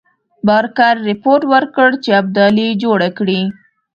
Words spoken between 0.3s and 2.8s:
بارکر رپوټ ورکړ چې ابدالي